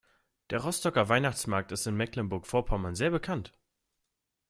Der 0.49 0.61
Rostocker 0.61 1.09
Weihnachtsmarkt 1.09 1.71
ist 1.71 1.85
in 1.85 1.95
Mecklenburg-Vorpommern 1.95 2.95
sehr 2.95 3.11
bekannt. 3.11 3.53